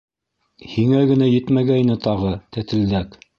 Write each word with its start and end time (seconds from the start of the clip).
Һиңә 0.75 1.01
генә 1.11 1.27
етмәгәйне 1.33 1.99
тағы, 2.07 2.33
тәтелдәк. 2.59 3.19